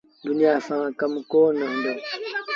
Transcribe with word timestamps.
دنيآ 0.25 0.53
سآݩ 0.67 0.95
ڪم 0.99 1.13
ڪونا 1.31 1.65
هُݩدو۔ 1.71 1.93